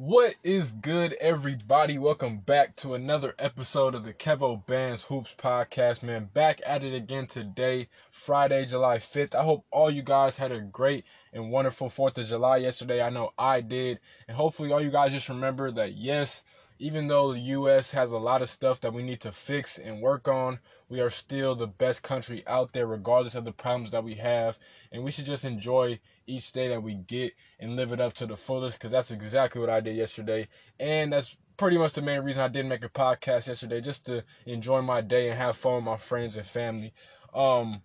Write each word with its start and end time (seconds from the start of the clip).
What 0.00 0.36
is 0.44 0.70
good, 0.70 1.14
everybody? 1.14 1.98
Welcome 1.98 2.38
back 2.38 2.76
to 2.76 2.94
another 2.94 3.34
episode 3.36 3.96
of 3.96 4.04
the 4.04 4.12
Kevo 4.12 4.64
Bands 4.64 5.02
Hoops 5.02 5.34
podcast, 5.36 6.04
man. 6.04 6.30
Back 6.32 6.60
at 6.64 6.84
it 6.84 6.94
again 6.94 7.26
today, 7.26 7.88
Friday, 8.12 8.64
July 8.64 8.98
5th. 8.98 9.34
I 9.34 9.42
hope 9.42 9.64
all 9.72 9.90
you 9.90 10.02
guys 10.02 10.36
had 10.36 10.52
a 10.52 10.60
great 10.60 11.04
and 11.32 11.50
wonderful 11.50 11.88
4th 11.88 12.16
of 12.16 12.28
July 12.28 12.58
yesterday. 12.58 13.02
I 13.02 13.10
know 13.10 13.32
I 13.36 13.60
did. 13.60 13.98
And 14.28 14.36
hopefully, 14.36 14.70
all 14.70 14.80
you 14.80 14.92
guys 14.92 15.10
just 15.10 15.28
remember 15.30 15.72
that, 15.72 15.96
yes, 15.96 16.44
even 16.78 17.08
though 17.08 17.32
the 17.32 17.40
U.S. 17.40 17.90
has 17.90 18.10
a 18.12 18.16
lot 18.16 18.42
of 18.42 18.48
stuff 18.48 18.80
that 18.80 18.92
we 18.92 19.02
need 19.02 19.20
to 19.20 19.32
fix 19.32 19.78
and 19.78 20.00
work 20.00 20.28
on, 20.28 20.60
we 20.88 21.00
are 21.00 21.10
still 21.10 21.54
the 21.54 21.66
best 21.66 22.02
country 22.02 22.42
out 22.46 22.72
there, 22.72 22.86
regardless 22.86 23.34
of 23.34 23.44
the 23.44 23.52
problems 23.52 23.90
that 23.90 24.04
we 24.04 24.14
have. 24.14 24.58
And 24.92 25.02
we 25.02 25.10
should 25.10 25.26
just 25.26 25.44
enjoy 25.44 25.98
each 26.26 26.52
day 26.52 26.68
that 26.68 26.82
we 26.82 26.94
get 26.94 27.32
and 27.58 27.74
live 27.74 27.92
it 27.92 28.00
up 28.00 28.12
to 28.14 28.26
the 28.26 28.36
fullest 28.36 28.78
because 28.78 28.92
that's 28.92 29.10
exactly 29.10 29.60
what 29.60 29.70
I 29.70 29.80
did 29.80 29.96
yesterday. 29.96 30.46
And 30.78 31.12
that's 31.12 31.36
pretty 31.56 31.76
much 31.76 31.94
the 31.94 32.02
main 32.02 32.20
reason 32.20 32.42
I 32.42 32.48
didn't 32.48 32.68
make 32.68 32.84
a 32.84 32.88
podcast 32.88 33.48
yesterday, 33.48 33.80
just 33.80 34.06
to 34.06 34.22
enjoy 34.46 34.80
my 34.80 35.00
day 35.00 35.28
and 35.28 35.38
have 35.38 35.56
fun 35.56 35.76
with 35.76 35.84
my 35.84 35.96
friends 35.96 36.36
and 36.36 36.46
family. 36.46 36.92
Um, 37.34 37.82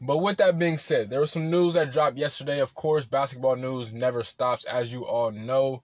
but 0.00 0.18
with 0.18 0.36
that 0.38 0.58
being 0.58 0.76
said, 0.76 1.08
there 1.08 1.20
was 1.20 1.30
some 1.30 1.50
news 1.50 1.74
that 1.74 1.90
dropped 1.90 2.18
yesterday. 2.18 2.60
Of 2.60 2.74
course, 2.74 3.06
basketball 3.06 3.56
news 3.56 3.92
never 3.92 4.22
stops, 4.22 4.64
as 4.64 4.92
you 4.92 5.06
all 5.06 5.30
know. 5.30 5.82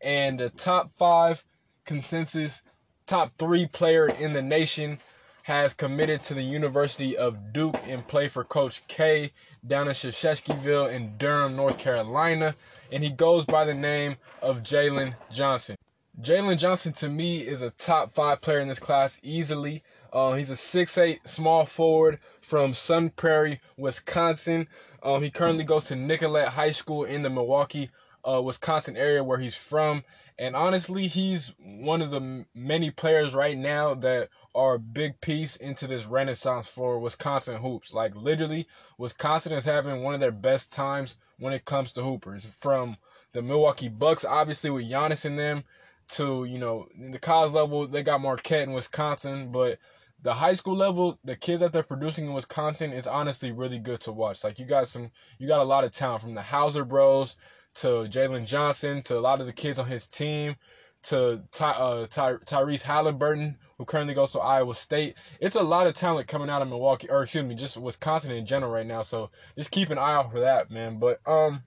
And 0.00 0.40
the 0.40 0.50
top 0.50 0.92
five 0.94 1.44
consensus 1.84 2.62
top 3.06 3.32
three 3.38 3.66
player 3.66 4.08
in 4.08 4.32
the 4.32 4.42
nation 4.42 4.98
has 5.42 5.74
committed 5.74 6.22
to 6.22 6.34
the 6.34 6.42
University 6.42 7.16
of 7.16 7.52
Duke 7.52 7.76
and 7.88 8.06
play 8.06 8.28
for 8.28 8.44
Coach 8.44 8.86
K 8.86 9.32
down 9.66 9.88
in 9.88 9.94
Krzyzewskiville 9.94 10.92
in 10.92 11.16
Durham, 11.16 11.56
North 11.56 11.78
Carolina. 11.78 12.54
And 12.92 13.02
he 13.02 13.10
goes 13.10 13.44
by 13.44 13.64
the 13.64 13.74
name 13.74 14.16
of 14.42 14.62
Jalen 14.62 15.14
Johnson. 15.32 15.76
Jalen 16.20 16.58
Johnson 16.58 16.92
to 16.94 17.08
me 17.08 17.40
is 17.40 17.62
a 17.62 17.70
top 17.70 18.12
five 18.12 18.40
player 18.40 18.60
in 18.60 18.68
this 18.68 18.78
class 18.78 19.18
easily. 19.22 19.82
Uh, 20.12 20.34
he's 20.34 20.50
a 20.50 20.56
six-eight 20.56 21.26
small 21.26 21.64
forward 21.64 22.18
from 22.40 22.74
Sun 22.74 23.10
Prairie, 23.10 23.60
Wisconsin. 23.76 24.68
Um, 25.02 25.22
he 25.22 25.30
currently 25.30 25.64
goes 25.64 25.86
to 25.86 25.96
Nicolet 25.96 26.48
High 26.48 26.72
School 26.72 27.04
in 27.04 27.22
the 27.22 27.30
Milwaukee, 27.30 27.90
uh, 28.24 28.40
Wisconsin 28.42 28.96
area 28.96 29.22
where 29.22 29.38
he's 29.38 29.54
from. 29.54 30.02
And 30.38 30.56
honestly, 30.56 31.06
he's 31.06 31.52
one 31.58 32.00
of 32.00 32.10
the 32.10 32.46
many 32.54 32.90
players 32.90 33.34
right 33.34 33.56
now 33.56 33.94
that 33.94 34.30
are 34.54 34.74
a 34.74 34.78
big 34.78 35.20
piece 35.20 35.56
into 35.56 35.86
this 35.86 36.06
renaissance 36.06 36.68
for 36.68 36.98
Wisconsin 36.98 37.60
hoops. 37.60 37.92
Like 37.92 38.16
literally, 38.16 38.66
Wisconsin 38.98 39.52
is 39.52 39.64
having 39.64 40.02
one 40.02 40.14
of 40.14 40.20
their 40.20 40.32
best 40.32 40.72
times 40.72 41.16
when 41.38 41.52
it 41.52 41.64
comes 41.64 41.92
to 41.92 42.02
hoopers. 42.02 42.44
From 42.44 42.96
the 43.32 43.42
Milwaukee 43.42 43.88
Bucks, 43.88 44.24
obviously 44.24 44.70
with 44.70 44.88
Giannis 44.88 45.24
in 45.24 45.36
them, 45.36 45.64
to 46.08 46.44
you 46.44 46.58
know 46.58 46.88
the 47.10 47.18
college 47.18 47.52
level, 47.52 47.86
they 47.86 48.02
got 48.02 48.20
Marquette 48.20 48.66
in 48.66 48.72
Wisconsin, 48.72 49.52
but 49.52 49.78
the 50.22 50.34
high 50.34 50.52
school 50.52 50.76
level, 50.76 51.18
the 51.24 51.36
kids 51.36 51.60
that 51.60 51.72
they're 51.72 51.82
producing 51.82 52.26
in 52.26 52.34
Wisconsin 52.34 52.92
is 52.92 53.06
honestly 53.06 53.52
really 53.52 53.78
good 53.78 54.00
to 54.00 54.12
watch. 54.12 54.44
Like 54.44 54.58
you 54.58 54.66
got 54.66 54.88
some, 54.88 55.10
you 55.38 55.46
got 55.46 55.60
a 55.60 55.64
lot 55.64 55.84
of 55.84 55.92
talent 55.92 56.22
from 56.22 56.34
the 56.34 56.42
Hauser 56.42 56.84
Bros 56.84 57.36
to 57.80 58.08
Jalen 58.08 58.46
Johnson 58.46 59.02
to 59.02 59.18
a 59.18 59.20
lot 59.20 59.40
of 59.40 59.46
the 59.46 59.52
kids 59.52 59.78
on 59.78 59.86
his 59.86 60.06
team 60.06 60.56
to 61.02 61.42
Ty, 61.50 61.70
uh, 61.70 62.06
Ty, 62.06 62.34
Tyrese 62.44 62.82
Halliburton, 62.82 63.56
who 63.78 63.84
currently 63.84 64.12
goes 64.12 64.32
to 64.32 64.40
Iowa 64.40 64.74
State. 64.74 65.16
It's 65.40 65.56
a 65.56 65.62
lot 65.62 65.86
of 65.86 65.94
talent 65.94 66.28
coming 66.28 66.50
out 66.50 66.60
of 66.60 66.68
Milwaukee, 66.68 67.08
or 67.08 67.22
excuse 67.22 67.44
me, 67.44 67.54
just 67.54 67.78
Wisconsin 67.78 68.32
in 68.32 68.44
general 68.44 68.70
right 68.70 68.86
now. 68.86 69.02
So 69.02 69.30
just 69.56 69.70
keep 69.70 69.88
an 69.90 69.98
eye 69.98 70.14
out 70.14 70.30
for 70.30 70.40
that, 70.40 70.70
man. 70.70 70.98
But 70.98 71.20
um, 71.26 71.62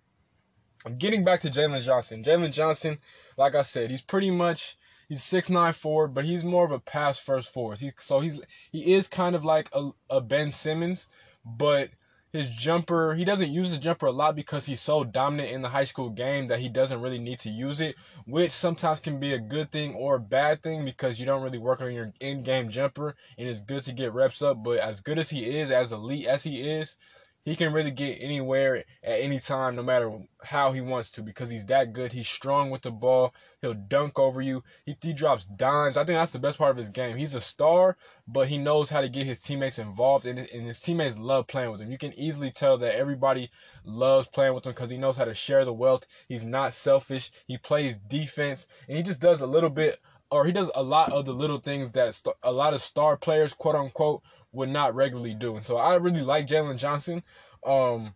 getting 0.98 1.24
back 1.24 1.42
to 1.42 1.50
Jalen 1.50 1.82
Johnson. 1.84 2.24
Jalen 2.24 2.52
Johnson, 2.52 3.00
like 3.38 3.56
I 3.56 3.64
said, 3.64 3.90
he's 3.90 4.04
pretty 4.04 4.30
much 4.30 4.78
he's 5.10 5.24
six 5.24 5.50
nine 5.50 5.74
forward, 5.74 6.14
but 6.14 6.26
he's 6.26 6.44
more 6.44 6.66
of 6.66 6.72
a 6.72 6.80
pass 6.80 7.18
first 7.18 7.54
forward. 7.54 7.80
He 7.80 7.92
so 7.98 8.20
he's 8.20 8.40
he 8.72 8.94
is 8.94 9.08
kind 9.08 9.36
of 9.36 9.44
like 9.44 9.70
a, 9.74 9.90
a 10.10 10.22
Ben 10.22 10.52
Simmons, 10.52 11.08
but 11.44 11.90
his 12.34 12.50
jumper, 12.50 13.14
he 13.14 13.24
doesn't 13.24 13.52
use 13.54 13.72
the 13.72 13.78
jumper 13.78 14.08
a 14.08 14.12
lot 14.12 14.36
because 14.36 14.66
he's 14.66 14.82
so 14.82 15.04
dominant 15.06 15.52
in 15.52 15.62
the 15.62 15.70
high 15.70 15.86
school 15.86 16.10
game 16.10 16.48
that 16.48 16.60
he 16.60 16.68
doesn't 16.70 17.02
really 17.02 17.20
need 17.20 17.40
to 17.40 17.50
use 17.50 17.80
it, 17.80 17.96
which 18.26 18.52
sometimes 18.52 19.00
can 19.00 19.20
be 19.20 19.34
a 19.34 19.40
good 19.40 19.72
thing 19.72 19.94
or 19.96 20.16
a 20.16 20.20
bad 20.20 20.62
thing 20.64 20.84
because 20.84 21.20
you 21.20 21.26
don't 21.26 21.44
really 21.44 21.60
work 21.60 21.82
on 21.82 21.94
your 21.94 22.10
in-game 22.20 22.70
jumper 22.70 23.16
and 23.38 23.48
it's 23.48 23.62
good 23.62 23.84
to 23.84 23.94
get 23.94 24.14
reps 24.14 24.42
up, 24.42 24.64
but 24.64 24.80
as 24.80 25.00
good 25.00 25.20
as 25.20 25.30
he 25.30 25.46
is, 25.60 25.72
as 25.72 25.92
elite 25.94 26.28
as 26.28 26.44
he 26.44 26.62
is, 26.62 26.98
he 27.46 27.56
can 27.56 27.74
really 27.74 27.92
get 27.92 28.20
anywhere 28.22 28.78
at 28.78 28.86
any 29.04 29.40
time, 29.40 29.76
no 29.76 29.84
matter 29.84 30.12
how 30.44 30.72
he 30.72 30.80
wants 30.82 31.12
to, 31.12 31.22
because 31.22 31.50
he's 31.50 31.66
that 31.66 31.92
good. 31.92 32.14
He's 32.14 32.28
strong 32.28 32.70
with 32.70 32.84
the 32.84 32.92
ball. 32.92 33.34
He'll 33.62 33.74
dunk 33.74 34.18
over 34.18 34.42
you. 34.42 34.64
He, 34.86 34.96
he 35.02 35.14
drops 35.14 35.46
dimes. 35.46 35.98
I 35.98 36.06
think 36.06 36.18
that's 36.18 36.32
the 36.32 36.40
best 36.40 36.58
part 36.58 36.72
of 36.72 36.78
his 36.78 36.90
game. 36.90 37.18
He's 37.18 37.34
a 37.34 37.42
star, 37.42 37.98
but 38.28 38.48
he 38.48 38.58
knows 38.58 38.90
how 38.90 39.02
to 39.02 39.10
get 39.10 39.26
his 39.26 39.42
teammates 39.42 39.80
involved, 39.80 40.26
and, 40.26 40.40
and 40.40 40.66
his 40.66 40.80
teammates 40.80 41.20
love 41.20 41.48
playing 41.48 41.72
with 41.72 41.82
him. 41.82 41.92
You 41.92 41.98
can 41.98 42.18
easily 42.18 42.50
tell 42.50 42.78
that 42.78 42.96
everybody 42.96 43.50
loves 43.84 44.28
playing 44.30 44.54
with 44.54 44.66
him 44.66 44.72
because 44.72 44.90
he 44.90 44.98
knows 44.98 45.18
how 45.18 45.26
to 45.26 45.34
share 45.34 45.66
the 45.66 45.74
wealth. 45.74 46.08
He's 46.30 46.46
not 46.46 46.74
selfish. 46.74 47.32
He 47.48 47.58
plays 47.58 47.98
defense, 48.08 48.68
and 48.88 48.96
he 48.98 49.04
just 49.04 49.20
does 49.20 49.42
a 49.42 49.48
little 49.48 49.70
bit 49.70 50.00
or 50.32 50.46
he 50.46 50.52
does 50.52 50.72
a 50.74 50.82
lot 50.82 51.12
of 51.12 51.26
the 51.26 51.34
little 51.34 51.60
things 51.60 51.92
that 51.92 52.20
a 52.42 52.52
lot 52.52 52.74
of 52.74 52.82
star 52.82 53.16
players, 53.16 53.54
quote 53.54 53.76
unquote, 53.76 54.24
would 54.54 54.70
not 54.70 54.96
regularly 54.96 55.34
do. 55.34 55.56
And 55.56 55.66
so 55.66 55.78
I 55.78 55.96
really 55.96 56.22
like 56.22 56.48
Jalen 56.48 56.78
Johnson. 56.78 57.24
Um, 57.66 58.14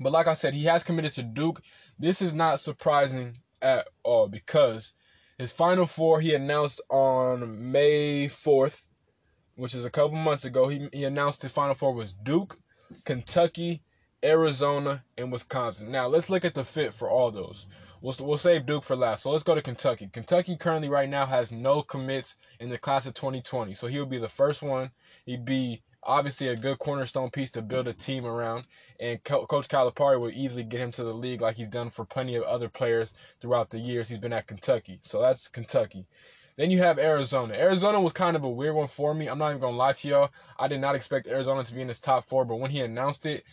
but 0.00 0.12
like 0.12 0.26
I 0.26 0.34
said, 0.34 0.54
he 0.54 0.64
has 0.64 0.84
committed 0.84 1.12
to 1.12 1.22
Duke. 1.22 1.62
This 1.98 2.20
is 2.20 2.34
not 2.34 2.60
surprising 2.60 3.34
at 3.62 3.86
all 4.02 4.28
because 4.28 4.92
his 5.38 5.52
final 5.52 5.86
four 5.86 6.20
he 6.20 6.34
announced 6.34 6.80
on 6.90 7.72
May 7.72 8.28
4th, 8.28 8.82
which 9.56 9.74
is 9.74 9.84
a 9.84 9.90
couple 9.90 10.16
months 10.16 10.44
ago. 10.44 10.68
He, 10.68 10.88
he 10.92 11.04
announced 11.04 11.42
his 11.42 11.52
final 11.52 11.74
four 11.74 11.94
was 11.94 12.12
Duke, 12.12 12.58
Kentucky, 13.04 13.82
Arizona, 14.24 15.04
and 15.16 15.30
Wisconsin. 15.30 15.90
Now 15.90 16.08
let's 16.08 16.30
look 16.30 16.44
at 16.44 16.54
the 16.54 16.64
fit 16.64 16.92
for 16.92 17.08
all 17.08 17.30
those. 17.30 17.66
We'll, 18.04 18.14
we'll 18.20 18.36
save 18.36 18.66
Duke 18.66 18.82
for 18.82 18.96
last. 18.96 19.22
So 19.22 19.30
let's 19.30 19.42
go 19.42 19.54
to 19.54 19.62
Kentucky. 19.62 20.10
Kentucky 20.12 20.58
currently 20.58 20.90
right 20.90 21.08
now 21.08 21.24
has 21.24 21.50
no 21.52 21.80
commits 21.80 22.36
in 22.60 22.68
the 22.68 22.76
class 22.76 23.06
of 23.06 23.14
2020. 23.14 23.72
So 23.72 23.86
he'll 23.86 24.04
be 24.04 24.18
the 24.18 24.28
first 24.28 24.62
one. 24.62 24.90
He'd 25.24 25.46
be 25.46 25.80
obviously 26.02 26.48
a 26.48 26.56
good 26.56 26.78
cornerstone 26.78 27.30
piece 27.30 27.50
to 27.52 27.62
build 27.62 27.88
a 27.88 27.94
team 27.94 28.26
around. 28.26 28.66
And 29.00 29.24
Co- 29.24 29.46
Coach 29.46 29.68
Calipari 29.68 30.20
will 30.20 30.28
easily 30.28 30.64
get 30.64 30.82
him 30.82 30.92
to 30.92 31.02
the 31.02 31.14
league 31.14 31.40
like 31.40 31.56
he's 31.56 31.66
done 31.66 31.88
for 31.88 32.04
plenty 32.04 32.34
of 32.34 32.42
other 32.42 32.68
players 32.68 33.14
throughout 33.40 33.70
the 33.70 33.78
years 33.78 34.10
he's 34.10 34.18
been 34.18 34.34
at 34.34 34.46
Kentucky. 34.46 34.98
So 35.00 35.22
that's 35.22 35.48
Kentucky. 35.48 36.06
Then 36.58 36.70
you 36.70 36.80
have 36.80 36.98
Arizona. 36.98 37.54
Arizona 37.54 37.98
was 37.98 38.12
kind 38.12 38.36
of 38.36 38.44
a 38.44 38.50
weird 38.50 38.74
one 38.74 38.86
for 38.86 39.14
me. 39.14 39.28
I'm 39.28 39.38
not 39.38 39.48
even 39.48 39.62
gonna 39.62 39.78
lie 39.78 39.92
to 39.92 40.08
y'all. 40.08 40.30
I 40.58 40.68
did 40.68 40.82
not 40.82 40.94
expect 40.94 41.26
Arizona 41.26 41.64
to 41.64 41.74
be 41.74 41.80
in 41.80 41.88
his 41.88 42.00
top 42.00 42.28
four, 42.28 42.44
but 42.44 42.56
when 42.56 42.70
he 42.70 42.82
announced 42.82 43.24
it, 43.24 43.44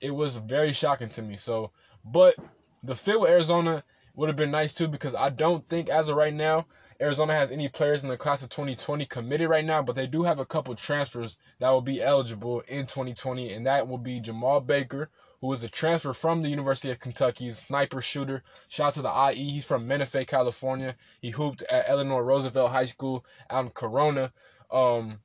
it 0.00 0.10
was 0.10 0.34
very 0.34 0.72
shocking 0.72 1.10
to 1.10 1.22
me. 1.22 1.36
So, 1.36 1.70
but 2.04 2.34
the 2.82 2.94
fit 2.94 3.20
with 3.20 3.30
Arizona 3.30 3.84
would 4.14 4.28
have 4.28 4.36
been 4.36 4.50
nice 4.50 4.74
too 4.74 4.88
because 4.88 5.14
I 5.14 5.30
don't 5.30 5.68
think 5.68 5.88
as 5.88 6.08
of 6.08 6.16
right 6.16 6.34
now 6.34 6.66
Arizona 7.00 7.32
has 7.32 7.50
any 7.50 7.66
players 7.66 8.02
in 8.02 8.10
the 8.10 8.16
class 8.18 8.42
of 8.42 8.50
2020 8.50 9.06
committed 9.06 9.48
right 9.48 9.64
now, 9.64 9.82
but 9.82 9.96
they 9.96 10.06
do 10.06 10.22
have 10.22 10.38
a 10.38 10.44
couple 10.44 10.74
transfers 10.74 11.38
that 11.58 11.70
will 11.70 11.80
be 11.80 12.02
eligible 12.02 12.60
in 12.68 12.84
2020, 12.84 13.54
and 13.54 13.66
that 13.66 13.88
will 13.88 13.96
be 13.96 14.20
Jemarl 14.20 14.66
Baker, 14.66 15.08
who 15.40 15.50
is 15.50 15.62
a 15.62 15.68
transfer 15.70 16.12
from 16.12 16.42
the 16.42 16.50
University 16.50 16.90
of 16.90 17.00
Kentucky, 17.00 17.50
sniper 17.52 18.02
shooter. 18.02 18.42
Shout 18.68 18.88
out 18.88 18.94
to 18.94 19.02
the 19.02 19.32
IE. 19.32 19.50
He's 19.50 19.64
from 19.64 19.88
Menifee, 19.88 20.26
California. 20.26 20.94
He 21.22 21.30
hooped 21.30 21.62
at 21.62 21.88
Eleanor 21.88 22.22
Roosevelt 22.22 22.70
High 22.70 22.84
School 22.84 23.24
out 23.48 23.64
in 23.64 23.70
Corona. 23.70 24.30
Um, 24.70 25.20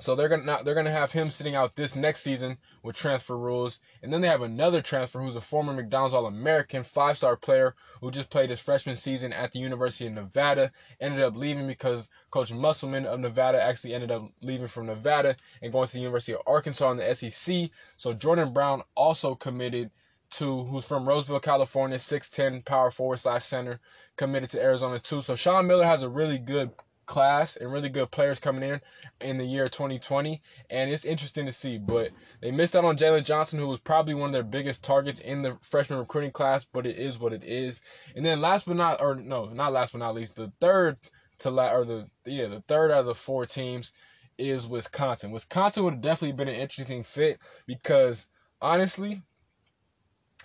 so 0.00 0.14
they're 0.14 0.28
gonna 0.28 0.58
they're 0.64 0.74
gonna 0.74 0.90
have 0.90 1.12
him 1.12 1.30
sitting 1.30 1.54
out 1.54 1.76
this 1.76 1.94
next 1.94 2.22
season 2.22 2.58
with 2.82 2.96
transfer 2.96 3.36
rules, 3.36 3.80
and 4.02 4.12
then 4.12 4.20
they 4.20 4.28
have 4.28 4.42
another 4.42 4.82
transfer 4.82 5.20
who's 5.20 5.36
a 5.36 5.40
former 5.40 5.72
McDonald's 5.72 6.14
All-American, 6.14 6.82
five-star 6.82 7.36
player 7.36 7.74
who 8.00 8.10
just 8.10 8.30
played 8.30 8.50
his 8.50 8.60
freshman 8.60 8.96
season 8.96 9.32
at 9.32 9.52
the 9.52 9.60
University 9.60 10.06
of 10.06 10.12
Nevada. 10.12 10.72
Ended 11.00 11.20
up 11.20 11.36
leaving 11.36 11.66
because 11.66 12.08
Coach 12.30 12.52
Musselman 12.52 13.06
of 13.06 13.20
Nevada 13.20 13.62
actually 13.62 13.94
ended 13.94 14.10
up 14.10 14.28
leaving 14.42 14.68
from 14.68 14.86
Nevada 14.86 15.36
and 15.62 15.72
going 15.72 15.86
to 15.86 15.92
the 15.92 16.00
University 16.00 16.34
of 16.34 16.42
Arkansas 16.46 16.90
in 16.90 16.96
the 16.96 17.14
SEC. 17.14 17.70
So 17.96 18.12
Jordan 18.12 18.52
Brown 18.52 18.82
also 18.94 19.34
committed 19.34 19.90
to 20.30 20.64
who's 20.64 20.84
from 20.84 21.08
Roseville, 21.08 21.38
California, 21.38 21.96
6'10 21.98 22.64
power 22.64 22.90
forward 22.90 23.18
slash 23.18 23.44
center, 23.44 23.78
committed 24.16 24.50
to 24.50 24.62
Arizona 24.62 24.98
too. 24.98 25.22
So 25.22 25.36
Sean 25.36 25.66
Miller 25.68 25.84
has 25.84 26.02
a 26.02 26.08
really 26.08 26.38
good 26.38 26.72
class 27.06 27.56
and 27.56 27.72
really 27.72 27.88
good 27.88 28.10
players 28.10 28.38
coming 28.38 28.68
in 28.68 28.80
in 29.20 29.38
the 29.38 29.44
year 29.44 29.68
2020 29.68 30.40
and 30.70 30.90
it's 30.90 31.04
interesting 31.04 31.46
to 31.46 31.52
see 31.52 31.78
but 31.78 32.10
they 32.40 32.50
missed 32.50 32.76
out 32.76 32.84
on 32.84 32.96
Jalen 32.96 33.24
Johnson 33.24 33.58
who 33.58 33.68
was 33.68 33.80
probably 33.80 34.14
one 34.14 34.28
of 34.28 34.32
their 34.32 34.42
biggest 34.42 34.84
targets 34.84 35.20
in 35.20 35.42
the 35.42 35.56
freshman 35.60 35.98
recruiting 35.98 36.30
class 36.30 36.64
but 36.64 36.86
it 36.86 36.96
is 36.96 37.18
what 37.18 37.32
it 37.32 37.42
is. 37.44 37.80
And 38.16 38.24
then 38.24 38.40
last 38.40 38.66
but 38.66 38.76
not 38.76 39.00
or 39.00 39.14
no 39.14 39.46
not 39.46 39.72
last 39.72 39.92
but 39.92 39.98
not 39.98 40.14
least 40.14 40.36
the 40.36 40.52
third 40.60 40.98
to 41.38 41.50
la- 41.50 41.72
or 41.72 41.84
the 41.84 42.08
yeah 42.24 42.46
the 42.46 42.62
third 42.68 42.90
out 42.90 43.00
of 43.00 43.06
the 43.06 43.14
four 43.14 43.46
teams 43.46 43.92
is 44.38 44.66
Wisconsin. 44.66 45.30
Wisconsin 45.30 45.84
would 45.84 45.94
have 45.94 46.02
definitely 46.02 46.36
been 46.36 46.48
an 46.48 46.60
interesting 46.60 47.02
fit 47.02 47.38
because 47.66 48.26
honestly 48.60 49.22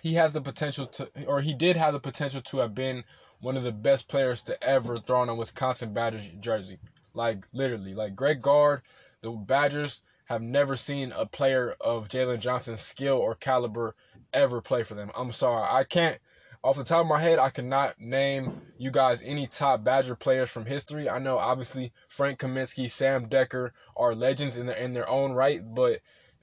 he 0.02 0.14
has 0.14 0.32
the 0.32 0.40
potential 0.40 0.86
to, 0.86 1.10
or 1.26 1.40
he 1.40 1.54
did 1.54 1.76
have 1.76 1.92
the 1.92 2.00
potential 2.00 2.40
to 2.40 2.58
have 2.58 2.74
been 2.74 3.04
one 3.40 3.56
of 3.56 3.62
the 3.62 3.72
best 3.72 4.08
players 4.08 4.42
to 4.42 4.62
ever 4.62 4.98
throw 4.98 5.20
on 5.20 5.28
a 5.28 5.34
Wisconsin 5.34 5.92
Badgers 5.92 6.28
jersey. 6.40 6.78
Like 7.14 7.46
literally, 7.52 7.94
like 7.94 8.14
Greg 8.14 8.40
Gard, 8.40 8.82
the 9.22 9.30
Badgers 9.30 10.02
have 10.26 10.42
never 10.42 10.76
seen 10.76 11.12
a 11.12 11.26
player 11.26 11.74
of 11.80 12.08
Jalen 12.08 12.40
Johnson's 12.40 12.82
skill 12.82 13.16
or 13.16 13.34
caliber 13.34 13.96
ever 14.32 14.60
play 14.60 14.82
for 14.84 14.94
them. 14.94 15.10
I'm 15.16 15.32
sorry, 15.32 15.66
I 15.68 15.84
can't. 15.84 16.18
Off 16.62 16.76
the 16.76 16.84
top 16.84 17.00
of 17.00 17.06
my 17.06 17.18
head, 17.18 17.38
I 17.38 17.48
cannot 17.48 17.98
name 17.98 18.60
you 18.76 18.90
guys 18.90 19.22
any 19.22 19.46
top 19.46 19.82
Badger 19.82 20.14
players 20.14 20.50
from 20.50 20.66
history. 20.66 21.08
I 21.08 21.18
know 21.18 21.38
obviously 21.38 21.92
Frank 22.08 22.38
Kaminsky, 22.38 22.90
Sam 22.90 23.28
Dekker 23.28 23.70
are 23.96 24.14
legends 24.14 24.56
in 24.56 24.66
their 24.66 24.76
in 24.76 24.92
their 24.92 25.08
own 25.08 25.32
right, 25.32 25.62
but 25.74 26.00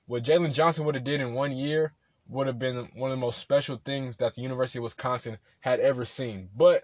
what 0.07 0.23
Jalen 0.23 0.53
Johnson 0.53 0.85
would 0.85 0.95
have 0.95 1.03
did 1.03 1.21
in 1.21 1.33
one 1.33 1.51
year 1.51 1.93
would 2.29 2.47
have 2.47 2.59
been 2.59 2.89
one 2.95 3.11
of 3.11 3.17
the 3.17 3.25
most 3.25 3.39
special 3.39 3.79
things 3.83 4.17
that 4.17 4.35
the 4.35 4.41
University 4.41 4.79
of 4.79 4.83
Wisconsin 4.83 5.37
had 5.61 5.79
ever 5.79 6.05
seen. 6.05 6.49
But 6.55 6.83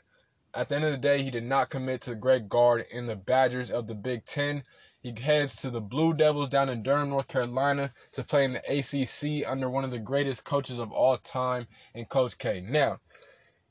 at 0.54 0.70
the 0.70 0.76
end 0.76 0.86
of 0.86 0.92
the 0.92 0.98
day, 0.98 1.22
he 1.22 1.32
did 1.32 1.44
not 1.44 1.70
commit 1.70 2.02
to 2.02 2.16
Greg 2.16 2.48
Gard 2.48 2.86
in 2.92 3.06
the 3.06 3.16
Badgers 3.16 3.72
of 3.72 3.88
the 3.88 3.96
Big 3.96 4.26
Ten. 4.26 4.64
He 5.02 5.14
heads 5.20 5.58
to 5.58 5.70
the 5.70 5.82
Blue 5.82 6.14
Devils 6.14 6.50
down 6.50 6.70
in 6.70 6.82
Durham, 6.82 7.10
North 7.10 7.28
Carolina 7.28 7.94
to 8.14 8.24
play 8.24 8.46
in 8.46 8.54
the 8.54 8.60
ACC 8.70 9.46
under 9.50 9.70
one 9.70 9.84
of 9.84 9.92
the 9.92 10.00
greatest 10.00 10.46
coaches 10.46 10.80
of 10.80 10.92
all 10.92 11.18
time 11.18 11.68
in 11.94 12.06
Coach 12.06 12.38
K. 12.38 12.62
Now, 12.62 13.00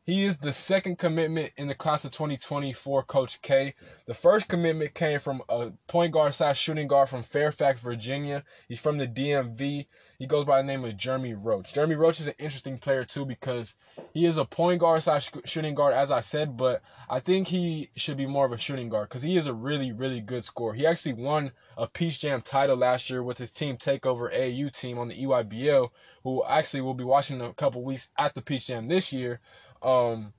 he 0.05 0.25
is 0.25 0.39
the 0.39 0.53
second 0.53 0.99
commitment 0.99 1.53
in 1.57 1.69
the 1.69 1.75
class 1.75 2.05
of 2.05 2.11
2020 2.11 2.73
for 2.73 3.05
Coach 3.05 3.41
K. 3.41 3.75
The 4.07 4.15
first 4.15 4.49
commitment 4.49 4.95
came 4.95 5.21
from 5.21 5.43
a 5.49 5.71
point 5.87 6.13
guard 6.13 6.35
slash 6.35 6.61
shooting 6.61 6.89
guard 6.89 7.09
from 7.09 7.23
Fairfax, 7.23 7.79
Virginia. 7.79 8.43
He's 8.69 8.81
from 8.81 8.99
the 8.99 9.07
DMV. 9.07 9.87
He 10.19 10.27
goes 10.27 10.45
by 10.45 10.61
the 10.61 10.67
name 10.67 10.85
of 10.85 10.97
Jeremy 10.97 11.35
Roach. 11.35 11.73
Jeremy 11.73 11.95
Roach 11.95 12.19
is 12.19 12.27
an 12.27 12.35
interesting 12.39 12.79
player 12.79 13.05
too 13.05 13.25
because 13.25 13.77
he 14.13 14.27
is 14.27 14.39
a 14.39 14.45
point 14.45 14.81
guard 14.81 15.03
slash 15.03 15.31
shooting 15.45 15.75
guard, 15.75 15.95
as 15.95 16.11
I 16.11 16.21
said, 16.21 16.57
but 16.57 16.83
I 17.09 17.21
think 17.21 17.47
he 17.47 17.91
should 17.95 18.17
be 18.17 18.27
more 18.27 18.45
of 18.45 18.53
a 18.53 18.59
shooting 18.59 18.89
guard 18.89 19.09
because 19.09 19.23
he 19.23 19.37
is 19.37 19.47
a 19.47 19.55
really, 19.55 19.93
really 19.93 20.21
good 20.21 20.45
scorer. 20.45 20.75
He 20.75 20.85
actually 20.85 21.15
won 21.15 21.53
a 21.77 21.87
Peach 21.87 22.21
Jam 22.21 22.43
title 22.43 22.77
last 22.77 23.09
year 23.09 23.23
with 23.23 23.39
his 23.39 23.53
team 23.53 23.77
Takeover 23.77 24.31
AU 24.33 24.69
team 24.71 24.99
on 24.99 25.09
the 25.09 25.25
EYBL, 25.25 25.91
who 26.25 26.45
actually 26.45 26.81
will 26.81 26.95
be 26.95 27.05
watching 27.05 27.41
a 27.41 27.53
couple 27.55 27.85
weeks 27.85 28.09
at 28.19 28.35
the 28.35 28.43
Peach 28.43 28.67
Jam 28.67 28.89
this 28.89 29.13
year. 29.13 29.41
Um, 29.83 30.33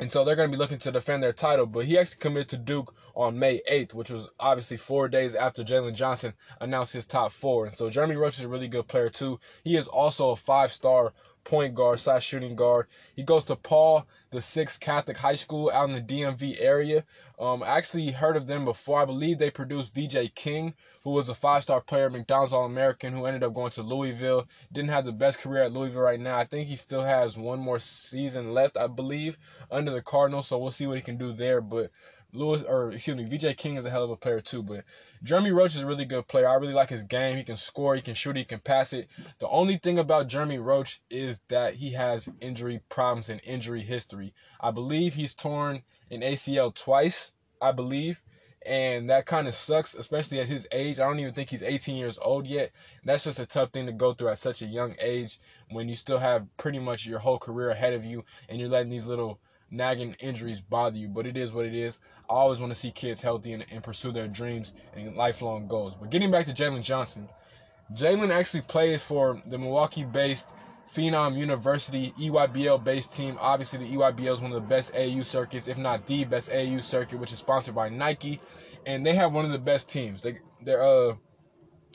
and 0.00 0.12
so 0.12 0.24
they're 0.24 0.36
going 0.36 0.50
to 0.50 0.56
be 0.56 0.58
looking 0.58 0.78
to 0.78 0.92
defend 0.92 1.22
their 1.22 1.32
title. 1.32 1.66
But 1.66 1.84
he 1.84 1.98
actually 1.98 2.20
committed 2.20 2.48
to 2.50 2.56
Duke 2.56 2.94
on 3.16 3.38
May 3.38 3.60
8th, 3.70 3.94
which 3.94 4.10
was 4.10 4.28
obviously 4.38 4.76
four 4.76 5.08
days 5.08 5.34
after 5.34 5.64
Jalen 5.64 5.94
Johnson 5.94 6.34
announced 6.60 6.92
his 6.92 7.06
top 7.06 7.32
four. 7.32 7.66
And 7.66 7.76
so 7.76 7.90
Jeremy 7.90 8.14
Roach 8.14 8.38
is 8.38 8.44
a 8.44 8.48
really 8.48 8.68
good 8.68 8.86
player, 8.86 9.08
too. 9.08 9.40
He 9.64 9.76
is 9.76 9.88
also 9.88 10.30
a 10.30 10.36
five 10.36 10.72
star 10.72 11.14
point 11.48 11.74
guard 11.74 11.98
slash 11.98 12.26
shooting 12.26 12.54
guard. 12.54 12.86
He 13.16 13.22
goes 13.22 13.46
to 13.46 13.56
Paul 13.56 14.06
the 14.30 14.42
Sixth 14.42 14.78
Catholic 14.78 15.16
High 15.16 15.34
School 15.34 15.70
out 15.72 15.88
in 15.88 15.94
the 15.94 16.02
DMV 16.02 16.56
area. 16.60 17.04
Um, 17.38 17.62
I 17.62 17.68
actually 17.68 18.10
heard 18.10 18.36
of 18.36 18.46
them 18.46 18.66
before. 18.66 19.00
I 19.00 19.06
believe 19.06 19.38
they 19.38 19.50
produced 19.50 19.94
VJ 19.94 20.34
King, 20.34 20.74
who 21.02 21.10
was 21.10 21.30
a 21.30 21.34
five-star 21.34 21.80
player, 21.80 22.10
McDonald's 22.10 22.52
All-American, 22.52 23.14
who 23.14 23.24
ended 23.24 23.42
up 23.42 23.54
going 23.54 23.70
to 23.70 23.82
Louisville. 23.82 24.46
Didn't 24.72 24.90
have 24.90 25.06
the 25.06 25.12
best 25.12 25.40
career 25.40 25.62
at 25.62 25.72
Louisville 25.72 26.02
right 26.02 26.20
now. 26.20 26.36
I 26.36 26.44
think 26.44 26.68
he 26.68 26.76
still 26.76 27.02
has 27.02 27.38
one 27.38 27.60
more 27.60 27.78
season 27.78 28.52
left, 28.52 28.76
I 28.76 28.86
believe, 28.86 29.38
under 29.70 29.90
the 29.90 30.02
Cardinals. 30.02 30.48
So 30.48 30.58
we'll 30.58 30.70
see 30.70 30.86
what 30.86 30.98
he 30.98 31.02
can 31.02 31.16
do 31.16 31.32
there. 31.32 31.62
But 31.62 31.90
Lewis, 32.32 32.62
or 32.62 32.92
excuse 32.92 33.16
me, 33.16 33.24
VJ 33.24 33.56
King 33.56 33.76
is 33.76 33.86
a 33.86 33.90
hell 33.90 34.04
of 34.04 34.10
a 34.10 34.16
player 34.16 34.40
too. 34.40 34.62
But 34.62 34.84
Jeremy 35.22 35.50
Roach 35.50 35.74
is 35.74 35.82
a 35.82 35.86
really 35.86 36.04
good 36.04 36.28
player. 36.28 36.48
I 36.48 36.54
really 36.54 36.74
like 36.74 36.90
his 36.90 37.02
game. 37.02 37.36
He 37.36 37.44
can 37.44 37.56
score, 37.56 37.94
he 37.94 38.02
can 38.02 38.14
shoot, 38.14 38.36
he 38.36 38.44
can 38.44 38.60
pass 38.60 38.92
it. 38.92 39.08
The 39.38 39.48
only 39.48 39.78
thing 39.78 39.98
about 39.98 40.26
Jeremy 40.26 40.58
Roach 40.58 41.00
is 41.08 41.40
that 41.48 41.74
he 41.74 41.92
has 41.92 42.28
injury 42.40 42.82
problems 42.90 43.30
and 43.30 43.40
injury 43.44 43.82
history. 43.82 44.34
I 44.60 44.70
believe 44.70 45.14
he's 45.14 45.34
torn 45.34 45.82
an 46.10 46.20
ACL 46.20 46.74
twice, 46.74 47.32
I 47.62 47.72
believe. 47.72 48.22
And 48.66 49.08
that 49.08 49.24
kind 49.24 49.48
of 49.48 49.54
sucks, 49.54 49.94
especially 49.94 50.40
at 50.40 50.46
his 50.46 50.68
age. 50.72 51.00
I 51.00 51.04
don't 51.04 51.20
even 51.20 51.32
think 51.32 51.48
he's 51.48 51.62
18 51.62 51.96
years 51.96 52.18
old 52.20 52.46
yet. 52.46 52.72
That's 53.04 53.24
just 53.24 53.38
a 53.38 53.46
tough 53.46 53.70
thing 53.70 53.86
to 53.86 53.92
go 53.92 54.12
through 54.12 54.28
at 54.28 54.38
such 54.38 54.60
a 54.60 54.66
young 54.66 54.94
age 55.00 55.38
when 55.70 55.88
you 55.88 55.94
still 55.94 56.18
have 56.18 56.46
pretty 56.58 56.78
much 56.78 57.06
your 57.06 57.20
whole 57.20 57.38
career 57.38 57.70
ahead 57.70 57.94
of 57.94 58.04
you 58.04 58.24
and 58.48 58.60
you're 58.60 58.68
letting 58.68 58.90
these 58.90 59.06
little 59.06 59.40
nagging 59.70 60.16
injuries 60.20 60.60
bother 60.60 60.96
you, 60.96 61.08
but 61.08 61.26
it 61.26 61.36
is 61.36 61.52
what 61.52 61.66
it 61.66 61.74
is. 61.74 61.98
I 62.28 62.34
always 62.34 62.60
want 62.60 62.72
to 62.72 62.78
see 62.78 62.90
kids 62.90 63.22
healthy 63.22 63.52
and, 63.52 63.64
and 63.70 63.82
pursue 63.82 64.12
their 64.12 64.28
dreams 64.28 64.74
and 64.94 65.16
lifelong 65.16 65.66
goals. 65.66 65.96
But 65.96 66.10
getting 66.10 66.30
back 66.30 66.46
to 66.46 66.52
Jalen 66.52 66.82
Johnson, 66.82 67.28
Jalen 67.94 68.30
actually 68.30 68.62
plays 68.62 69.02
for 69.02 69.42
the 69.46 69.58
Milwaukee 69.58 70.04
based 70.04 70.52
Phenom 70.94 71.36
University 71.36 72.12
EYBL 72.18 72.82
based 72.82 73.12
team. 73.12 73.36
Obviously, 73.40 73.78
the 73.78 73.96
EYBL 73.96 74.34
is 74.34 74.40
one 74.40 74.52
of 74.52 74.60
the 74.62 74.68
best 74.68 74.94
AU 74.94 75.22
circuits, 75.22 75.68
if 75.68 75.78
not 75.78 76.06
the 76.06 76.24
best 76.24 76.50
AU 76.50 76.80
circuit, 76.80 77.18
which 77.18 77.32
is 77.32 77.38
sponsored 77.38 77.74
by 77.74 77.88
Nike. 77.88 78.40
And 78.86 79.04
they 79.04 79.14
have 79.14 79.32
one 79.32 79.44
of 79.44 79.50
the 79.50 79.58
best 79.58 79.88
teams. 79.88 80.20
They, 80.20 80.38
their 80.62 80.82
uh, 80.82 81.14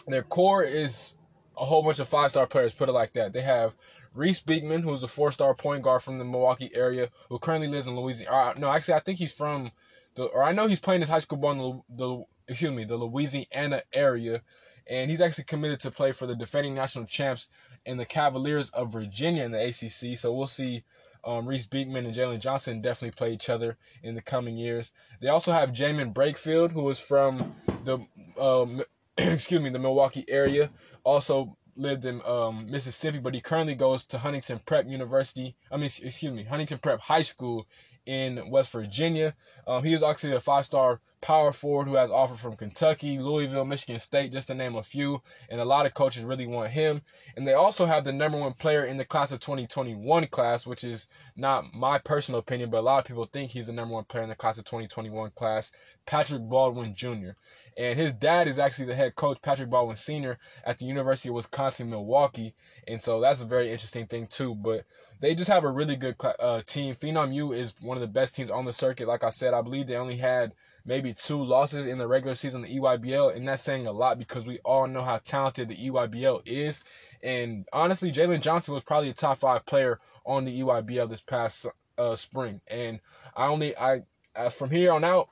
their 0.08 0.24
core 0.24 0.64
is 0.64 1.16
a 1.58 1.66
whole 1.66 1.82
bunch 1.84 2.00
of 2.00 2.08
five 2.08 2.32
star 2.32 2.46
players. 2.46 2.74
Put 2.74 2.90
it 2.90 2.94
like 2.94 3.14
that. 3.14 3.34
They 3.34 3.42
have 3.42 3.74
Reece 4.14 4.42
Beekman, 4.42 4.84
who's 4.84 5.04
a 5.04 5.08
four-star 5.08 5.56
point 5.56 5.84
guard 5.84 6.02
from 6.02 6.18
the 6.18 6.26
Milwaukee 6.26 6.72
area, 6.76 7.10
who 7.30 7.40
currently 7.40 7.68
lives 7.68 7.88
in 7.88 7.96
Louisiana. 7.96 8.36
Uh, 8.36 8.54
no, 8.58 8.70
actually, 8.70 8.94
I 8.96 9.00
think 9.00 9.18
he's 9.18 9.34
from 9.34 9.72
the, 10.16 10.26
or 10.26 10.44
I 10.44 10.52
know 10.52 10.68
he's 10.68 10.80
playing 10.80 11.02
his 11.02 11.10
high 11.10 11.20
school 11.20 11.40
ball 11.40 11.52
in 11.52 11.58
the, 11.58 12.06
the 12.06 12.24
excuse 12.48 12.72
me, 12.72 12.84
the 12.84 12.98
Louisiana 12.98 13.82
area, 13.92 14.42
and 14.88 15.10
he's 15.10 15.22
actually 15.22 15.46
committed 15.46 15.80
to 15.82 15.92
play 15.92 16.12
for 16.12 16.28
the 16.28 16.36
defending 16.36 16.76
national 16.76 17.06
champs 17.06 17.50
and 17.86 18.00
the 18.00 18.06
Cavaliers 18.06 18.70
of 18.70 18.92
Virginia 18.92 19.44
in 19.44 19.52
the 19.52 19.64
ACC. 19.64 20.18
So 20.18 20.34
we'll 20.34 20.48
see. 20.48 20.84
Um, 21.26 21.48
Reece 21.48 21.68
Beekman 21.68 22.06
and 22.06 22.14
Jalen 22.14 22.42
Johnson 22.42 22.82
definitely 22.82 23.16
play 23.16 23.32
each 23.32 23.50
other 23.50 23.78
in 24.04 24.14
the 24.14 24.22
coming 24.22 24.58
years. 24.58 24.92
They 25.22 25.30
also 25.30 25.54
have 25.54 25.72
Jaemyn 25.72 26.14
Brakefield, 26.14 26.74
who 26.74 26.90
is 26.90 27.00
from 27.00 27.56
the 27.86 28.00
um, 28.38 28.84
excuse 29.18 29.62
me 29.62 29.70
the 29.70 29.80
Milwaukee 29.80 30.26
area. 30.28 30.70
Also 31.06 31.56
lived 31.76 32.06
in 32.06 32.22
um, 32.26 32.70
Mississippi, 32.70 33.20
but 33.20 33.34
he 33.34 33.42
currently 33.42 33.76
goes 33.76 34.04
to 34.06 34.18
Huntington 34.18 34.60
Prep 34.66 34.86
University. 34.88 35.56
I 35.72 35.78
mean, 35.78 35.86
excuse 35.86 36.34
me, 36.34 36.44
Huntington 36.44 36.78
Prep 36.78 37.00
High 37.00 37.22
School 37.22 37.68
in 38.06 38.50
West 38.50 38.72
Virginia. 38.72 39.34
Um, 39.68 39.84
he 39.84 39.94
is 39.94 40.04
actually 40.04 40.36
a 40.36 40.40
five-star 40.40 41.00
power 41.24 41.54
forward 41.54 41.88
who 41.88 41.96
has 41.96 42.12
offer 42.12 42.36
from 42.36 42.58
Kentucky, 42.58 43.18
Louisville, 43.18 43.64
Michigan 43.64 43.98
State, 43.98 44.34
just 44.34 44.48
to 44.50 44.54
name 44.54 44.76
a 44.76 44.84
few. 44.84 45.22
And 45.50 45.62
a 45.62 45.66
lot 45.66 45.86
of 45.86 45.94
coaches 45.94 46.26
really 46.26 46.46
want 46.46 46.70
him. 46.70 47.02
And 47.38 47.48
they 47.48 47.54
also 47.54 47.86
have 47.86 48.04
the 48.04 48.12
number 48.12 48.38
one 48.38 48.52
player 48.52 48.86
in 48.86 48.98
the 48.98 49.06
class 49.06 49.32
of 49.32 49.40
2021 49.40 50.28
class, 50.28 50.68
which 50.68 50.84
is 50.84 51.08
not 51.38 51.74
my 51.74 51.98
personal 51.98 52.40
opinion, 52.40 52.70
but 52.70 52.80
a 52.80 52.82
lot 52.82 53.00
of 53.00 53.06
people 53.06 53.26
think 53.26 53.50
he's 53.50 53.68
the 53.68 53.74
number 53.74 53.94
one 53.94 54.04
player 54.04 54.24
in 54.24 54.30
the 54.30 54.36
class 54.36 54.58
of 54.58 54.66
2021 54.66 55.32
class, 55.32 55.72
Patrick 56.06 56.42
Baldwin 56.42 56.94
Jr. 56.94 57.32
And 57.78 57.98
his 57.98 58.14
dad 58.14 58.50
is 58.50 58.60
actually 58.60 58.88
the 58.88 58.96
head 58.96 59.16
coach, 59.16 59.42
Patrick 59.42 59.70
Baldwin 59.70 59.96
Sr., 59.96 60.38
at 60.66 60.78
the 60.78 60.86
University 60.86 61.30
of 61.30 61.36
Wisconsin 61.36 61.90
Milwaukee. 61.90 62.54
And 62.88 63.02
so 63.02 63.22
that's 63.22 63.40
a 63.40 63.46
very 63.46 63.72
interesting 63.72 64.06
thing, 64.08 64.28
too. 64.28 64.56
But 64.56 64.86
they 65.20 65.36
just 65.36 65.50
have 65.50 65.64
a 65.64 65.72
really 65.72 65.96
good 65.96 66.16
uh, 66.40 66.62
team. 66.66 66.96
Phenom 66.96 67.34
U 67.34 67.54
is 67.54 67.74
one 67.82 67.98
of 67.98 68.02
the 68.02 68.08
best 68.08 68.36
teams 68.36 68.52
on 68.52 68.66
the 68.66 68.74
circuit. 68.74 69.08
Like 69.08 69.24
I 69.24 69.30
said, 69.30 69.54
I 69.54 69.62
believe 69.62 69.88
they 69.88 69.96
only 69.96 70.18
had 70.18 70.54
maybe 70.86 71.14
two 71.14 71.42
losses 71.42 71.86
in 71.86 71.98
the 71.98 72.08
regular 72.08 72.36
season 72.36 72.64
on 72.64 72.70
the 72.70 72.78
EYBL, 72.78 73.36
and 73.36 73.48
that's 73.48 73.64
saying 73.64 73.88
a 73.88 73.92
lot 73.92 74.20
because 74.20 74.46
we 74.46 74.60
all 74.60 74.88
know 74.88 75.04
how 75.04 75.18
talented 75.20 75.70
the 75.70 75.78
EYBL 75.78 76.42
is. 76.46 76.84
And 77.22 77.66
honestly, 77.72 78.12
Jalen 78.12 78.42
Johnson 78.42 78.74
was 78.74 78.84
probably 78.84 79.10
a 79.10 79.14
top 79.14 79.40
five 79.40 79.66
player 79.66 80.00
on 80.26 80.46
the 80.46 80.62
EYBL 80.62 81.10
this 81.10 81.22
past 81.22 81.66
uh, 81.98 82.16
spring. 82.16 82.62
And 82.68 83.00
I 83.36 83.48
only 83.48 83.76
I 83.78 84.02
uh, 84.36 84.50
from 84.50 84.70
here 84.70 84.92
on 84.92 85.04
out, 85.04 85.30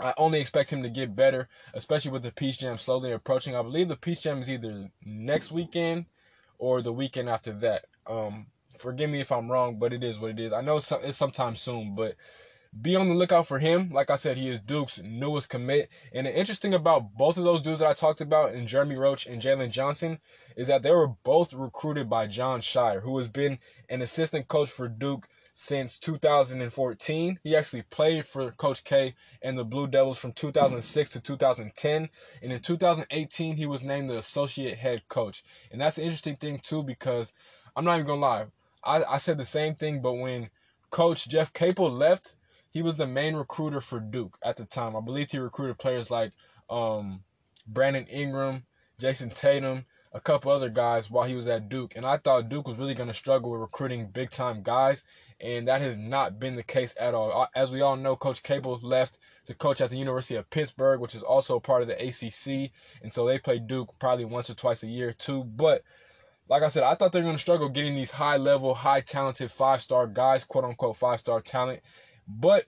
I 0.00 0.12
only 0.18 0.40
expect 0.40 0.70
him 0.70 0.82
to 0.82 0.90
get 0.90 1.14
better, 1.14 1.48
especially 1.72 2.10
with 2.10 2.22
the 2.22 2.32
Peach 2.32 2.58
Jam 2.58 2.78
slowly 2.78 3.12
approaching. 3.12 3.54
I 3.54 3.62
believe 3.62 3.88
the 3.88 3.96
Peach 3.96 4.22
Jam 4.22 4.40
is 4.40 4.50
either 4.50 4.90
next 5.04 5.52
weekend 5.52 6.06
or 6.58 6.82
the 6.82 6.92
weekend 6.92 7.28
after 7.28 7.52
that. 7.52 7.84
Um, 8.06 8.46
forgive 8.78 9.10
me 9.10 9.20
if 9.20 9.32
I'm 9.32 9.50
wrong, 9.50 9.78
but 9.78 9.92
it 9.92 10.04
is 10.04 10.18
what 10.18 10.30
it 10.30 10.40
is. 10.40 10.52
I 10.52 10.60
know 10.60 10.76
it's, 10.78 11.16
sometime 11.16 11.56
soon, 11.56 11.94
but 11.94 12.16
be 12.82 12.96
on 12.96 13.08
the 13.08 13.14
lookout 13.14 13.46
for 13.46 13.58
him. 13.58 13.90
Like 13.90 14.10
I 14.10 14.16
said, 14.16 14.36
he 14.36 14.48
is 14.48 14.60
Duke's 14.60 15.00
newest 15.02 15.48
commit. 15.48 15.90
And 16.12 16.26
the 16.26 16.36
interesting 16.36 16.74
about 16.74 17.14
both 17.14 17.36
of 17.36 17.44
those 17.44 17.62
dudes 17.62 17.80
that 17.80 17.88
I 17.88 17.94
talked 17.94 18.20
about, 18.20 18.52
and 18.52 18.66
Jeremy 18.66 18.96
Roach 18.96 19.26
and 19.26 19.40
Jalen 19.40 19.70
Johnson, 19.70 20.18
is 20.56 20.66
that 20.66 20.82
they 20.82 20.90
were 20.90 21.08
both 21.08 21.52
recruited 21.52 22.10
by 22.10 22.26
Jon 22.26 22.60
Scheyer, 22.60 23.00
who 23.00 23.16
has 23.18 23.28
been 23.28 23.58
an 23.88 24.02
assistant 24.02 24.48
coach 24.48 24.70
for 24.70 24.88
Duke 24.88 25.28
since 25.56 25.98
2014. 26.00 27.38
He 27.44 27.54
actually 27.54 27.82
played 27.82 28.26
for 28.26 28.50
Coach 28.50 28.82
K 28.82 29.14
and 29.40 29.56
the 29.56 29.64
Blue 29.64 29.86
Devils 29.86 30.18
from 30.18 30.32
2006 30.32 31.10
to 31.10 31.20
2010. 31.20 32.08
And 32.42 32.52
in 32.52 32.58
2018, 32.58 33.56
he 33.56 33.66
was 33.66 33.84
named 33.84 34.10
the 34.10 34.18
associate 34.18 34.76
head 34.76 35.06
coach. 35.08 35.44
And 35.70 35.80
that's 35.80 35.98
an 35.98 36.04
interesting 36.04 36.34
thing, 36.34 36.58
too, 36.58 36.82
because 36.82 37.32
I'm 37.76 37.84
not 37.84 37.94
even 37.94 38.06
going 38.06 38.20
to 38.20 38.26
lie. 38.26 38.46
I, 38.84 39.04
I 39.04 39.18
said 39.18 39.38
the 39.38 39.44
same 39.44 39.74
thing, 39.74 40.02
but 40.02 40.14
when 40.14 40.50
Coach 40.90 41.28
Jeff 41.28 41.52
Capel 41.52 41.90
left, 41.90 42.34
he 42.70 42.82
was 42.82 42.96
the 42.96 43.06
main 43.06 43.36
recruiter 43.36 43.80
for 43.80 44.00
Duke 44.00 44.38
at 44.42 44.56
the 44.56 44.64
time. 44.64 44.96
I 44.96 45.00
believe 45.00 45.30
he 45.30 45.38
recruited 45.38 45.78
players 45.78 46.10
like 46.10 46.32
um, 46.68 47.22
Brandon 47.66 48.06
Ingram, 48.06 48.64
Jayson 48.98 49.30
Tatum, 49.30 49.86
a 50.12 50.20
couple 50.20 50.52
other 50.52 50.68
guys 50.68 51.10
while 51.10 51.26
he 51.26 51.34
was 51.34 51.48
at 51.48 51.68
Duke. 51.68 51.94
And 51.96 52.06
I 52.06 52.16
thought 52.16 52.48
Duke 52.48 52.68
was 52.68 52.78
really 52.78 52.94
going 52.94 53.08
to 53.08 53.14
struggle 53.14 53.50
with 53.50 53.60
recruiting 53.60 54.06
big 54.06 54.30
time 54.30 54.62
guys. 54.62 55.04
And 55.40 55.66
that 55.66 55.80
has 55.82 55.98
not 55.98 56.38
been 56.38 56.54
the 56.54 56.62
case 56.62 56.94
at 57.00 57.14
all. 57.14 57.48
As 57.56 57.72
we 57.72 57.80
all 57.80 57.96
know, 57.96 58.14
Coach 58.14 58.42
Capel 58.42 58.78
left 58.82 59.18
to 59.46 59.54
coach 59.54 59.80
at 59.80 59.90
the 59.90 59.96
University 59.96 60.36
of 60.36 60.48
Pittsburgh, 60.50 61.00
which 61.00 61.16
is 61.16 61.22
also 61.22 61.58
part 61.58 61.82
of 61.82 61.88
the 61.88 61.94
ACC. 62.00 62.70
And 63.02 63.12
so 63.12 63.26
they 63.26 63.38
play 63.38 63.58
Duke 63.58 63.92
probably 63.98 64.24
once 64.24 64.48
or 64.48 64.54
twice 64.54 64.84
a 64.84 64.88
year, 64.88 65.12
too. 65.12 65.42
But 65.42 65.82
like 66.48 66.62
I 66.62 66.68
said, 66.68 66.82
I 66.82 66.94
thought 66.94 67.12
they 67.12 67.20
were 67.20 67.24
going 67.24 67.36
to 67.36 67.40
struggle 67.40 67.68
getting 67.68 67.94
these 67.94 68.10
high 68.10 68.36
level, 68.36 68.74
high 68.74 69.00
talented 69.00 69.50
five 69.50 69.82
star 69.82 70.06
guys, 70.06 70.44
quote 70.44 70.64
unquote 70.64 70.96
five 70.96 71.20
star 71.20 71.40
talent. 71.40 71.80
But 72.28 72.64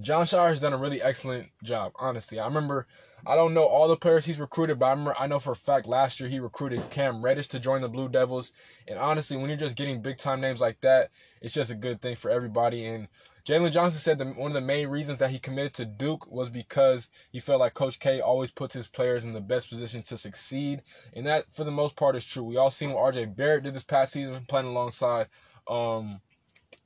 Jon 0.00 0.26
Scheyer 0.26 0.48
has 0.48 0.60
done 0.60 0.72
a 0.72 0.78
really 0.78 1.02
excellent 1.02 1.48
job, 1.62 1.92
honestly. 1.96 2.38
I 2.38 2.46
remember, 2.46 2.86
I 3.28 3.34
don't 3.34 3.54
know 3.54 3.64
all 3.64 3.88
the 3.88 3.96
players 3.96 4.24
he's 4.24 4.38
recruited, 4.38 4.78
but 4.78 4.86
I 4.86 4.90
remember, 4.90 5.16
I 5.18 5.26
know 5.26 5.40
for 5.40 5.50
a 5.50 5.56
fact 5.56 5.88
last 5.88 6.20
year 6.20 6.28
he 6.28 6.38
recruited 6.38 6.88
Cam 6.90 7.20
Reddish 7.20 7.48
to 7.48 7.58
join 7.58 7.80
the 7.80 7.88
Blue 7.88 8.08
Devils. 8.08 8.52
And 8.86 9.00
honestly, 9.00 9.36
when 9.36 9.48
you're 9.48 9.58
just 9.58 9.74
getting 9.74 10.00
big 10.00 10.16
time 10.16 10.40
names 10.40 10.60
like 10.60 10.80
that, 10.82 11.10
it's 11.40 11.52
just 11.52 11.72
a 11.72 11.74
good 11.74 12.00
thing 12.00 12.14
for 12.14 12.30
everybody. 12.30 12.86
And 12.86 13.08
Jalen 13.44 13.72
Johnson 13.72 14.00
said 14.00 14.18
that 14.18 14.36
one 14.36 14.52
of 14.52 14.54
the 14.54 14.60
main 14.60 14.86
reasons 14.86 15.18
that 15.18 15.30
he 15.30 15.40
committed 15.40 15.74
to 15.74 15.84
Duke 15.84 16.30
was 16.30 16.48
because 16.48 17.10
he 17.32 17.40
felt 17.40 17.58
like 17.58 17.74
Coach 17.74 17.98
K 17.98 18.20
always 18.20 18.52
puts 18.52 18.74
his 18.74 18.86
players 18.86 19.24
in 19.24 19.32
the 19.32 19.40
best 19.40 19.68
position 19.70 20.02
to 20.02 20.16
succeed. 20.16 20.82
And 21.14 21.26
that, 21.26 21.46
for 21.52 21.64
the 21.64 21.72
most 21.72 21.96
part, 21.96 22.14
is 22.14 22.24
true. 22.24 22.44
We 22.44 22.58
all 22.58 22.70
seen 22.70 22.92
what 22.92 23.12
RJ 23.12 23.34
Barrett 23.34 23.64
did 23.64 23.74
this 23.74 23.82
past 23.82 24.12
season, 24.12 24.44
playing 24.46 24.66
alongside, 24.66 25.26
um, 25.66 26.20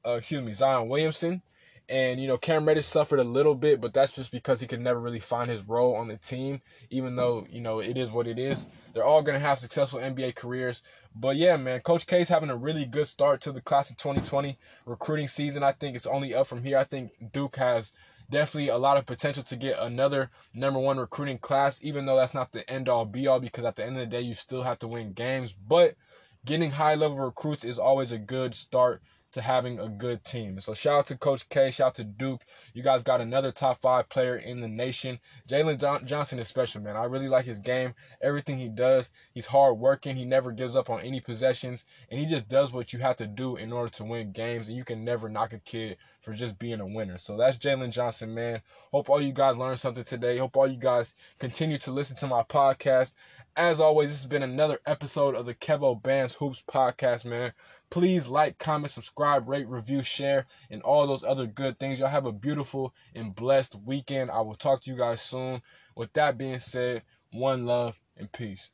uh, 0.07 0.13
excuse 0.13 0.41
me, 0.43 0.55
Zion 0.55 0.89
Williamson. 0.89 1.43
And 1.91 2.21
you 2.21 2.29
know, 2.29 2.39
Cam 2.39 2.67
Reddish 2.67 2.87
suffered 2.87 3.19
a 3.19 3.25
little 3.25 3.57
bit, 3.57 3.81
but 3.81 3.93
that's 3.93 4.13
just 4.13 4.31
because 4.31 4.61
he 4.61 4.69
could 4.69 4.81
never 4.81 5.01
really 5.01 5.19
find 5.19 5.51
his 5.51 5.67
role 5.67 5.97
on 5.97 6.07
the 6.07 6.17
team. 6.17 6.63
Even 6.91 7.17
though 7.17 7.47
you 7.51 7.61
know 7.61 7.81
it 7.81 7.99
is 7.99 8.11
what 8.13 8.29
it 8.29 8.39
is, 8.39 8.69
they're 8.93 9.05
all 9.05 9.23
gonna 9.23 9.41
have 9.41 9.59
successful 9.59 9.99
NBA 9.99 10.37
careers. 10.37 10.83
But 11.17 11.35
yeah, 11.35 11.57
man, 11.57 11.81
Coach 11.81 12.07
K's 12.07 12.29
having 12.29 12.51
a 12.51 12.57
really 12.57 12.85
good 12.87 13.09
start 13.09 13.41
to 13.41 13.53
the 13.53 13.61
class 13.61 13.91
of 13.91 13.97
2020 13.97 14.57
recruiting 14.87 15.27
season. 15.27 15.65
I 15.65 15.73
think 15.73 15.97
it's 15.97 16.07
only 16.07 16.33
up 16.33 16.47
from 16.47 16.63
here. 16.63 16.79
I 16.79 16.85
think 16.85 17.11
Duke 17.33 17.57
has 17.57 17.93
definitely 18.31 18.69
a 18.69 18.79
lot 18.79 18.97
of 18.97 19.05
potential 19.05 19.43
to 19.43 19.57
get 19.57 19.81
another 19.81 20.31
number 20.55 20.79
one 20.79 20.99
recruiting 20.99 21.39
class, 21.39 21.83
even 21.83 22.07
though 22.07 22.17
that's 22.17 22.35
not 22.35 22.53
the 22.53 22.69
end 22.71 22.89
all 22.89 23.05
be 23.05 23.27
all, 23.27 23.41
because 23.41 23.65
at 23.65 23.75
the 23.75 23.85
end 23.85 23.99
of 23.99 24.01
the 24.01 24.17
day, 24.17 24.21
you 24.21 24.35
still 24.35 24.63
have 24.63 24.79
to 24.79 24.87
win 24.87 25.13
games. 25.13 25.53
But 25.53 25.97
getting 26.45 26.71
high 26.71 26.95
level 26.95 27.19
recruits 27.19 27.65
is 27.65 27.79
always 27.79 28.13
a 28.13 28.19
good 28.19 28.55
start 28.55 29.03
to 29.33 29.41
having 29.41 29.79
a 29.79 29.89
good 29.89 30.23
team. 30.25 30.59
So 30.61 30.75
shout 30.75 30.99
out 30.99 31.07
to 31.07 31.17
Coach 31.17 31.49
K, 31.49 31.71
shout 31.71 31.89
out 31.89 31.95
to 31.97 32.05
Duke. 32.05 32.43
You 32.75 32.83
guys 32.83 33.03
got 33.03 33.21
another 33.21 33.53
top 33.53 33.81
five 33.81 34.09
player 34.09 34.37
in 34.37 34.61
the 34.61 34.69
nation. 34.69 35.19
Jalen 35.49 36.05
Johnson 36.07 36.39
is 36.39 36.49
special, 36.49 36.83
man. 36.83 36.97
I 36.97 37.05
really 37.05 37.29
like 37.29 37.45
his 37.45 37.59
game. 37.59 37.95
Everything 38.21 38.59
he 38.59 38.69
does, 38.69 39.11
he's 39.33 39.47
hard 39.47 39.79
working. 39.79 40.17
He 40.17 40.25
never 40.25 40.53
gives 40.53 40.77
up 40.77 40.91
on 40.91 41.01
any 41.01 41.21
possessions, 41.21 41.85
and 42.11 42.19
he 42.19 42.27
just 42.27 42.49
does 42.49 42.73
what 42.73 42.93
you 42.93 42.99
have 42.99 43.17
to 43.17 43.27
do 43.27 43.57
in 43.57 43.73
order 43.73 43.91
to 43.93 44.05
win 44.05 44.33
games. 44.33 44.69
And 44.69 44.77
you 44.77 44.85
can 44.85 45.05
never 45.05 45.29
knock 45.29 45.53
a 45.53 45.59
kid 45.59 45.97
for 46.21 46.33
just 46.35 46.59
being 46.59 46.81
a 46.81 46.87
winner. 46.87 47.19
So 47.19 47.37
that's 47.37 47.57
Jalen 47.57 47.93
Johnson, 47.93 48.35
man. 48.35 48.61
Hope 48.93 49.09
all 49.09 49.23
you 49.23 49.33
guys 49.33 49.57
learned 49.57 49.79
something 49.79 50.05
today. 50.05 50.39
Hope 50.39 50.57
all 50.57 50.67
you 50.67 50.77
guys 50.77 51.15
continue 51.39 51.79
to 51.79 51.93
listen 51.93 52.17
to 52.17 52.27
my 52.27 52.43
podcast. 52.43 53.15
As 53.57 53.81
always, 53.81 54.09
this 54.09 54.19
has 54.19 54.29
been 54.29 54.45
another 54.45 54.79
episode 54.87 55.35
of 55.35 55.45
the 55.45 55.55
Kevo 55.55 56.01
Bands 56.01 56.35
Hoops 56.35 56.63
podcast, 56.71 57.25
man. 57.25 57.53
Please 57.91 58.29
like, 58.29 58.59
comment, 58.59 58.93
subscribe, 58.93 59.49
rate, 59.49 59.69
review, 59.69 60.03
share, 60.03 60.47
and 60.71 60.81
all 60.83 61.07
those 61.07 61.25
other 61.25 61.47
good 61.47 61.79
things. 61.79 61.99
Y'all 61.99 62.09
have 62.09 62.27
a 62.27 62.33
beautiful 62.33 62.95
and 63.15 63.35
blessed 63.35 63.75
weekend. 63.85 64.31
I 64.31 64.41
will 64.43 64.55
talk 64.55 64.83
to 64.83 64.91
you 64.91 64.97
guys 64.97 65.21
soon. 65.21 65.61
With 65.97 66.13
that 66.13 66.39
being 66.39 66.61
said, 66.61 67.03
one 67.33 67.67
love 67.67 68.01
and 68.17 68.31
peace. 68.31 68.71